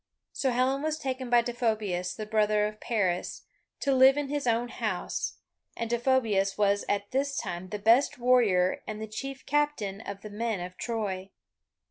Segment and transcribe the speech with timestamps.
[0.33, 3.43] So Helen was taken by Deiphobus, the brother of Paris,
[3.81, 5.35] to live in his own house,
[5.77, 10.31] and Deiphobus was at this time the best warrior and the chief captain of the
[10.31, 11.29] men of Troy.